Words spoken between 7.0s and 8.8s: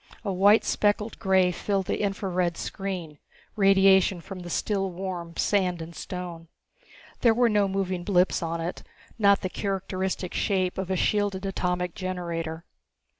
There were no moving blips on